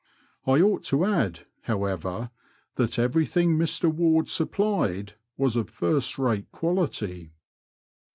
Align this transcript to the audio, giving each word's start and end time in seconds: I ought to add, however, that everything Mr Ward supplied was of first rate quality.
I 0.47 0.61
ought 0.61 0.83
to 0.85 1.05
add, 1.05 1.41
however, 1.61 2.31
that 2.73 2.97
everything 2.97 3.51
Mr 3.55 3.93
Ward 3.93 4.29
supplied 4.29 5.13
was 5.37 5.55
of 5.55 5.69
first 5.69 6.17
rate 6.17 6.51
quality. 6.51 7.33